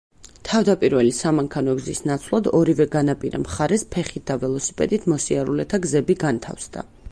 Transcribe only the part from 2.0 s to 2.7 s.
ნაცვლად